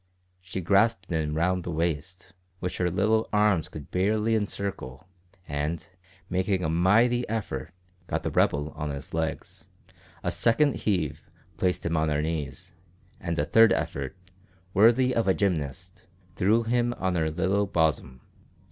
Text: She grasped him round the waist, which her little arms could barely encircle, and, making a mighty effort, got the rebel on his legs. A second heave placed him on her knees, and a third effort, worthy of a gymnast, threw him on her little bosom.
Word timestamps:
She 0.41 0.61
grasped 0.61 1.11
him 1.11 1.35
round 1.37 1.63
the 1.63 1.69
waist, 1.69 2.33
which 2.59 2.79
her 2.79 2.89
little 2.89 3.29
arms 3.31 3.69
could 3.69 3.91
barely 3.91 4.33
encircle, 4.33 5.05
and, 5.47 5.87
making 6.27 6.63
a 6.63 6.69
mighty 6.71 7.29
effort, 7.29 7.71
got 8.07 8.23
the 8.23 8.31
rebel 8.31 8.69
on 8.71 8.89
his 8.89 9.13
legs. 9.13 9.67
A 10.23 10.31
second 10.31 10.75
heave 10.77 11.29
placed 11.57 11.85
him 11.85 11.95
on 11.95 12.09
her 12.09 12.23
knees, 12.23 12.73
and 13.19 13.37
a 13.37 13.45
third 13.45 13.71
effort, 13.73 14.15
worthy 14.73 15.13
of 15.15 15.27
a 15.27 15.35
gymnast, 15.35 16.01
threw 16.35 16.63
him 16.63 16.93
on 16.97 17.13
her 17.13 17.29
little 17.29 17.67
bosom. 17.67 18.21